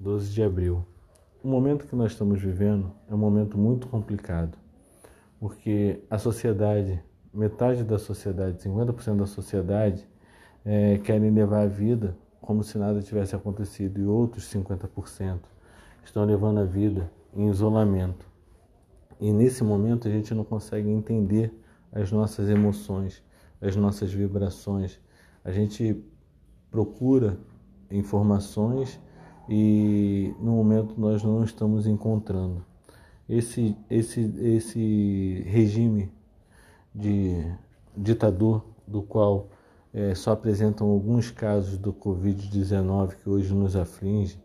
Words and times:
12 0.00 0.32
de 0.32 0.42
abril. 0.42 0.82
O 1.44 1.48
momento 1.48 1.86
que 1.86 1.94
nós 1.94 2.12
estamos 2.12 2.40
vivendo 2.40 2.90
é 3.06 3.14
um 3.14 3.18
momento 3.18 3.58
muito 3.58 3.86
complicado, 3.86 4.56
porque 5.38 6.02
a 6.08 6.16
sociedade, 6.16 7.02
metade 7.34 7.84
da 7.84 7.98
sociedade, 7.98 8.56
50% 8.58 9.18
da 9.18 9.26
sociedade, 9.26 10.08
é, 10.64 10.96
querem 10.98 11.30
levar 11.30 11.64
a 11.64 11.66
vida 11.66 12.16
como 12.40 12.64
se 12.64 12.78
nada 12.78 13.02
tivesse 13.02 13.36
acontecido 13.36 14.00
e 14.00 14.06
outros 14.06 14.44
50% 14.50 15.40
estão 16.02 16.24
levando 16.24 16.60
a 16.60 16.64
vida 16.64 17.12
em 17.34 17.50
isolamento. 17.50 18.26
E 19.20 19.30
nesse 19.30 19.62
momento 19.62 20.08
a 20.08 20.10
gente 20.10 20.32
não 20.34 20.44
consegue 20.44 20.88
entender 20.88 21.52
as 21.92 22.10
nossas 22.10 22.48
emoções, 22.48 23.22
as 23.60 23.76
nossas 23.76 24.10
vibrações. 24.10 24.98
A 25.44 25.52
gente 25.52 26.02
procura 26.70 27.38
informações 27.90 28.98
e 29.52 30.32
no 30.38 30.52
momento 30.52 30.94
nós 30.96 31.24
não 31.24 31.42
estamos 31.42 31.84
encontrando. 31.84 32.64
Esse, 33.28 33.76
esse, 33.90 34.20
esse 34.38 35.44
regime 35.44 36.08
de 36.94 37.52
ditador 37.96 38.64
do 38.86 39.02
qual 39.02 39.48
é, 39.92 40.14
só 40.14 40.30
apresentam 40.30 40.88
alguns 40.88 41.32
casos 41.32 41.76
do 41.76 41.92
Covid-19 41.92 43.16
que 43.16 43.28
hoje 43.28 43.52
nos 43.52 43.74
aflige, 43.74 44.40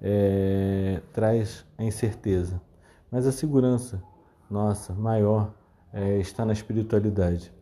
é, 0.00 1.02
traz 1.12 1.64
a 1.76 1.82
incerteza. 1.82 2.60
Mas 3.10 3.26
a 3.26 3.32
segurança 3.32 4.00
nossa 4.48 4.94
maior 4.94 5.52
é, 5.92 6.18
está 6.18 6.44
na 6.44 6.52
espiritualidade. 6.52 7.52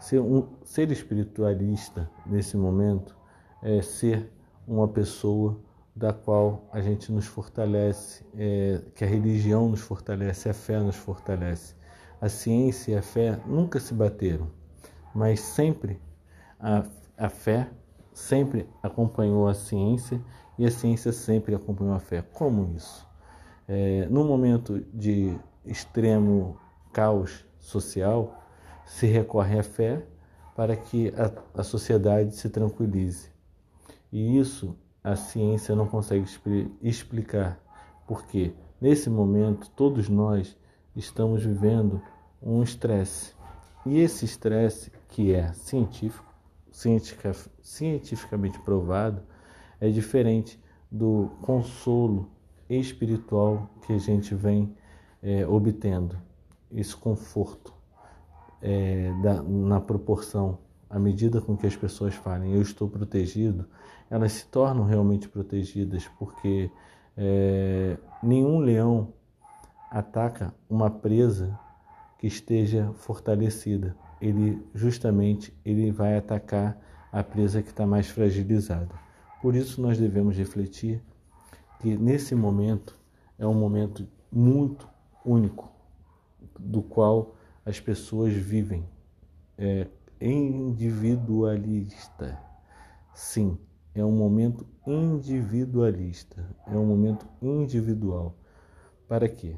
Ser, 0.00 0.20
um, 0.20 0.48
ser 0.64 0.90
espiritualista 0.90 2.10
nesse 2.24 2.56
momento 2.56 3.14
é 3.62 3.82
ser 3.82 4.30
uma 4.66 4.88
pessoa 4.88 5.60
da 5.94 6.12
qual 6.12 6.68
a 6.72 6.80
gente 6.80 7.12
nos 7.12 7.26
fortalece, 7.26 8.24
é, 8.34 8.80
que 8.94 9.04
a 9.04 9.06
religião 9.06 9.68
nos 9.68 9.80
fortalece, 9.80 10.48
a 10.48 10.54
fé 10.54 10.80
nos 10.80 10.96
fortalece. 10.96 11.74
A 12.20 12.28
ciência 12.28 12.92
e 12.92 12.96
a 12.96 13.02
fé 13.02 13.38
nunca 13.46 13.80
se 13.80 13.92
bateram, 13.92 14.48
mas 15.14 15.40
sempre 15.40 16.00
a, 16.58 16.84
a 17.18 17.28
fé 17.28 17.68
sempre 18.12 18.68
acompanhou 18.82 19.48
a 19.48 19.54
ciência 19.54 20.22
e 20.58 20.64
a 20.64 20.70
ciência 20.70 21.12
sempre 21.12 21.54
acompanhou 21.54 21.94
a 21.94 22.00
fé. 22.00 22.22
Como 22.22 22.74
isso? 22.76 23.06
É, 23.66 24.06
no 24.08 24.24
momento 24.24 24.84
de 24.94 25.36
extremo 25.64 26.58
caos 26.92 27.44
social, 27.58 28.42
se 28.86 29.06
recorre 29.06 29.58
à 29.58 29.62
fé 29.62 30.04
para 30.54 30.76
que 30.76 31.12
a, 31.16 31.60
a 31.60 31.62
sociedade 31.62 32.36
se 32.36 32.48
tranquilize. 32.48 33.30
E 34.12 34.38
isso 34.38 34.76
a 35.02 35.16
ciência 35.16 35.74
não 35.74 35.86
consegue 35.86 36.26
explicar, 36.80 37.60
porque 38.06 38.54
nesse 38.80 39.10
momento 39.10 39.70
todos 39.70 40.08
nós 40.08 40.56
estamos 40.94 41.44
vivendo 41.44 42.00
um 42.40 42.62
estresse. 42.62 43.34
E 43.84 43.98
esse 43.98 44.24
estresse, 44.24 44.92
que 45.08 45.34
é 45.34 45.52
científico, 45.52 46.32
cientificamente 46.70 48.58
provado, 48.60 49.22
é 49.80 49.88
diferente 49.90 50.60
do 50.90 51.30
consolo 51.42 52.30
espiritual 52.68 53.68
que 53.84 53.92
a 53.92 53.98
gente 53.98 54.34
vem 54.34 54.74
é, 55.22 55.46
obtendo. 55.46 56.16
Esse 56.70 56.96
conforto 56.96 57.72
é, 58.60 59.12
da, 59.22 59.42
na 59.42 59.80
proporção, 59.80 60.58
à 60.88 60.98
medida 60.98 61.40
com 61.40 61.56
que 61.56 61.66
as 61.66 61.74
pessoas 61.76 62.14
falem, 62.14 62.54
eu 62.54 62.62
estou 62.62 62.88
protegido, 62.88 63.66
elas 64.12 64.32
se 64.32 64.46
tornam 64.46 64.84
realmente 64.84 65.26
protegidas, 65.26 66.06
porque 66.18 66.70
é, 67.16 67.96
nenhum 68.22 68.58
leão 68.58 69.14
ataca 69.90 70.54
uma 70.68 70.90
presa 70.90 71.58
que 72.18 72.26
esteja 72.26 72.92
fortalecida. 72.92 73.96
Ele 74.20 74.62
justamente 74.74 75.56
ele 75.64 75.90
vai 75.90 76.14
atacar 76.14 76.78
a 77.10 77.24
presa 77.24 77.62
que 77.62 77.70
está 77.70 77.86
mais 77.86 78.10
fragilizada. 78.10 78.94
Por 79.40 79.54
isso 79.54 79.80
nós 79.80 79.96
devemos 79.96 80.36
refletir 80.36 81.02
que 81.80 81.96
nesse 81.96 82.34
momento 82.34 82.94
é 83.38 83.46
um 83.46 83.54
momento 83.54 84.06
muito 84.30 84.86
único, 85.24 85.72
do 86.58 86.82
qual 86.82 87.34
as 87.64 87.80
pessoas 87.80 88.34
vivem 88.34 88.84
é, 89.56 89.86
individualista. 90.20 92.38
Sim, 93.14 93.56
é 93.94 94.04
um 94.04 94.12
momento 94.12 94.66
individualista, 94.86 96.44
é 96.66 96.76
um 96.76 96.86
momento 96.86 97.26
individual. 97.40 98.34
Para 99.06 99.28
quê? 99.28 99.56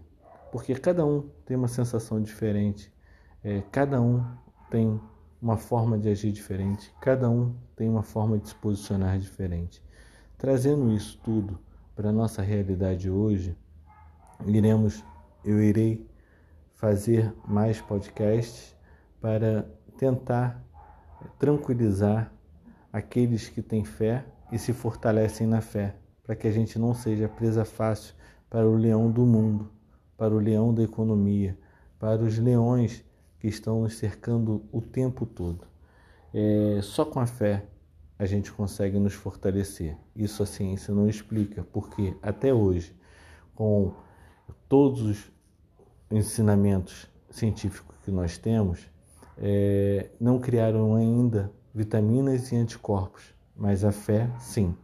Porque 0.50 0.74
cada 0.74 1.04
um 1.04 1.28
tem 1.44 1.56
uma 1.56 1.68
sensação 1.68 2.20
diferente, 2.20 2.92
é, 3.42 3.62
cada 3.70 4.00
um 4.00 4.24
tem 4.70 5.00
uma 5.40 5.56
forma 5.56 5.98
de 5.98 6.08
agir 6.08 6.32
diferente, 6.32 6.92
cada 7.00 7.28
um 7.28 7.54
tem 7.76 7.88
uma 7.88 8.02
forma 8.02 8.38
de 8.38 8.48
se 8.48 8.54
posicionar 8.54 9.18
diferente. 9.18 9.82
Trazendo 10.38 10.92
isso 10.92 11.20
tudo 11.22 11.58
para 11.94 12.08
a 12.08 12.12
nossa 12.12 12.42
realidade 12.42 13.10
hoje, 13.10 13.56
iremos, 14.46 15.04
eu 15.44 15.62
irei 15.62 16.08
fazer 16.74 17.32
mais 17.46 17.80
podcasts 17.80 18.74
para 19.20 19.68
tentar 19.96 20.62
tranquilizar 21.38 22.32
aqueles 22.94 23.48
que 23.48 23.60
têm 23.60 23.84
fé 23.84 24.24
e 24.52 24.58
se 24.58 24.72
fortalecem 24.72 25.48
na 25.48 25.60
fé, 25.60 25.96
para 26.22 26.36
que 26.36 26.46
a 26.46 26.52
gente 26.52 26.78
não 26.78 26.94
seja 26.94 27.28
presa 27.28 27.64
fácil 27.64 28.14
para 28.48 28.68
o 28.68 28.76
leão 28.76 29.10
do 29.10 29.26
mundo, 29.26 29.68
para 30.16 30.32
o 30.32 30.38
leão 30.38 30.72
da 30.72 30.84
economia, 30.84 31.58
para 31.98 32.22
os 32.22 32.38
leões 32.38 33.04
que 33.40 33.48
estão 33.48 33.80
nos 33.80 33.96
cercando 33.96 34.64
o 34.70 34.80
tempo 34.80 35.26
todo. 35.26 35.66
É, 36.32 36.78
só 36.82 37.04
com 37.04 37.18
a 37.18 37.26
fé 37.26 37.66
a 38.16 38.26
gente 38.26 38.52
consegue 38.52 38.96
nos 38.96 39.14
fortalecer. 39.14 39.98
Isso 40.14 40.44
a 40.44 40.46
ciência 40.46 40.94
não 40.94 41.08
explica, 41.08 41.64
porque 41.64 42.16
até 42.22 42.54
hoje, 42.54 42.96
com 43.56 43.92
todos 44.68 45.02
os 45.02 45.32
ensinamentos 46.12 47.08
científicos 47.28 47.96
que 48.04 48.12
nós 48.12 48.38
temos, 48.38 48.88
é, 49.38 50.10
não 50.20 50.38
criaram 50.38 50.94
ainda 50.94 51.50
vitaminas 51.74 52.52
e 52.52 52.56
anticorpos, 52.56 53.34
mas 53.56 53.84
a 53.84 53.92
fé, 53.92 54.30
sim. 54.38 54.74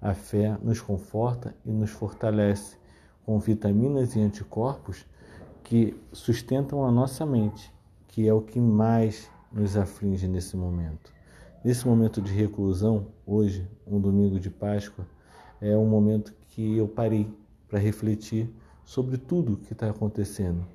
A 0.00 0.14
fé 0.14 0.58
nos 0.62 0.80
conforta 0.80 1.54
e 1.64 1.70
nos 1.70 1.90
fortalece 1.90 2.76
com 3.24 3.38
vitaminas 3.38 4.16
e 4.16 4.20
anticorpos 4.20 5.06
que 5.62 5.96
sustentam 6.12 6.84
a 6.84 6.90
nossa 6.90 7.24
mente, 7.24 7.72
que 8.08 8.26
é 8.26 8.34
o 8.34 8.42
que 8.42 8.60
mais 8.60 9.30
nos 9.52 9.76
aflige 9.76 10.26
nesse 10.26 10.56
momento. 10.56 11.12
Nesse 11.64 11.86
momento 11.86 12.20
de 12.20 12.32
reclusão, 12.32 13.06
hoje, 13.24 13.68
um 13.86 14.00
domingo 14.00 14.40
de 14.40 14.50
Páscoa, 14.50 15.06
é 15.60 15.76
um 15.76 15.86
momento 15.86 16.34
que 16.48 16.76
eu 16.76 16.88
parei 16.88 17.30
para 17.68 17.78
refletir 17.78 18.52
sobre 18.84 19.16
tudo 19.16 19.58
que 19.58 19.72
está 19.72 19.88
acontecendo. 19.88 20.66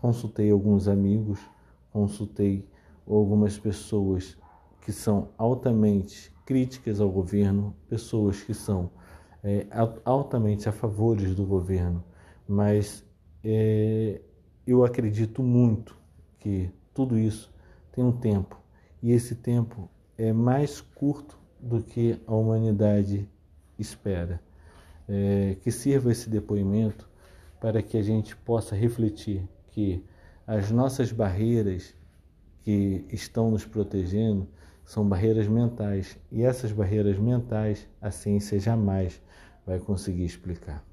Consultei 0.00 0.50
alguns 0.50 0.86
amigos, 0.86 1.40
consultei 1.92 2.64
algumas 3.14 3.58
pessoas 3.58 4.36
que 4.80 4.92
são 4.92 5.30
altamente 5.36 6.32
críticas 6.44 7.00
ao 7.00 7.10
governo, 7.10 7.74
pessoas 7.88 8.42
que 8.42 8.54
são 8.54 8.90
é, 9.42 9.66
altamente 10.04 10.68
a 10.68 10.72
favores 10.72 11.34
do 11.34 11.44
governo, 11.44 12.02
mas 12.48 13.04
é, 13.42 14.20
eu 14.66 14.84
acredito 14.84 15.42
muito 15.42 15.96
que 16.38 16.70
tudo 16.94 17.18
isso 17.18 17.52
tem 17.92 18.04
um 18.04 18.12
tempo 18.12 18.60
e 19.02 19.12
esse 19.12 19.34
tempo 19.34 19.88
é 20.16 20.32
mais 20.32 20.80
curto 20.80 21.38
do 21.60 21.82
que 21.82 22.20
a 22.26 22.34
humanidade 22.34 23.28
espera. 23.78 24.40
É, 25.08 25.56
que 25.60 25.70
sirva 25.70 26.10
esse 26.10 26.28
depoimento 26.28 27.08
para 27.60 27.80
que 27.80 27.96
a 27.96 28.02
gente 28.02 28.36
possa 28.36 28.74
refletir 28.74 29.48
que 29.70 30.04
as 30.46 30.70
nossas 30.70 31.12
barreiras 31.12 31.94
que 32.66 33.04
estão 33.12 33.48
nos 33.48 33.64
protegendo 33.64 34.48
são 34.84 35.08
barreiras 35.08 35.46
mentais 35.46 36.18
e 36.32 36.42
essas 36.42 36.72
barreiras 36.72 37.16
mentais 37.16 37.86
a 38.02 38.10
ciência 38.10 38.58
jamais 38.58 39.22
vai 39.64 39.78
conseguir 39.78 40.24
explicar. 40.24 40.84